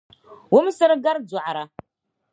Wumsir’ 0.51 0.89
gari 1.03 1.21
dɔɣira. 1.29 1.63